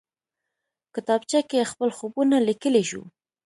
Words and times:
کتابچه 0.95 1.39
کې 1.49 1.69
خپل 1.71 1.89
خوبونه 1.97 2.35
لیکلی 2.47 2.83
شو 2.89 3.01